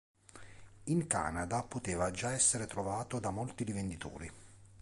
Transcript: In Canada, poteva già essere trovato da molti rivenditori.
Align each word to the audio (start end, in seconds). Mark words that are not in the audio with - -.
In 0.85 1.05
Canada, 1.05 1.61
poteva 1.61 2.09
già 2.09 2.31
essere 2.31 2.65
trovato 2.65 3.19
da 3.19 3.29
molti 3.29 3.63
rivenditori. 3.63 4.31